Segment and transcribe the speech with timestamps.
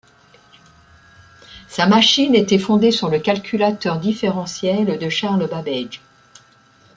[1.67, 6.01] Sa machine était fondée sur le calculateur différentiel de Charles Babbage.